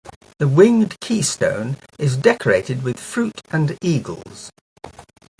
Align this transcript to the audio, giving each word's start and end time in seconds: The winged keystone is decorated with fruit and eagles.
The 0.39 0.47
winged 0.47 0.99
keystone 0.99 1.77
is 1.99 2.17
decorated 2.17 2.81
with 2.81 2.99
fruit 2.99 3.39
and 3.51 3.77
eagles. 3.83 4.49